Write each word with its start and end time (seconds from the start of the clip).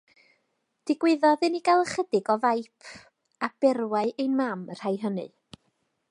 Digwyddodd 0.91 1.43
i 1.47 1.49
ni 1.55 1.59
gael 1.67 1.83
ychydig 1.83 2.31
o 2.35 2.37
faip, 2.45 2.87
a 3.47 3.49
berwai 3.65 4.05
ein 4.25 4.33
mam 4.39 4.65
y 4.69 4.79
rhai 4.79 4.95
hynny. 5.05 5.27